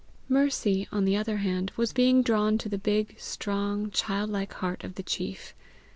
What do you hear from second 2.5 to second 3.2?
to the big,